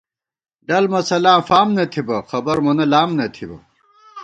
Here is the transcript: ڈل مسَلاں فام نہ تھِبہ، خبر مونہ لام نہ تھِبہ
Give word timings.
ڈل 0.67 0.85
مسَلاں 0.93 1.39
فام 1.47 1.67
نہ 1.75 1.85
تھِبہ، 1.91 2.17
خبر 2.29 2.57
مونہ 2.63 2.85
لام 2.91 3.09
نہ 3.17 3.25
تھِبہ 3.33 3.57